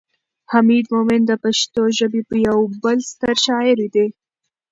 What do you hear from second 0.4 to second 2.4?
حمید مومند د پښتو ژبې